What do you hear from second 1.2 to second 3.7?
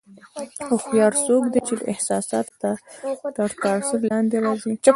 څوک دی چې د احساساتو تر